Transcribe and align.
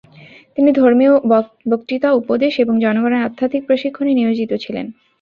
তিনি 0.57 0.69
ধর্মীয় 0.73 1.13
বক্তৃতা, 1.71 2.09
উপদেশ 2.13 2.53
এবং 2.59 2.73
জনগণের 2.85 3.25
আধ্যাত্মিক 3.27 3.63
প্রশিক্ষণে 3.67 4.11
নিয়োজিত 4.15 4.51
ছিলেন। 4.63 4.85